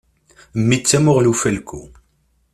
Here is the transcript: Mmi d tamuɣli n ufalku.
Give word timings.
Mmi 0.59 0.77
d 0.81 0.83
tamuɣli 0.89 1.25
n 1.31 1.31
ufalku. 1.31 1.81